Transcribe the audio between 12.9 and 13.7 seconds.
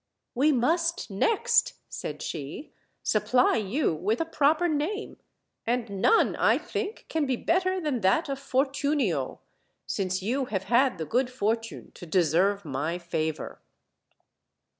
favor."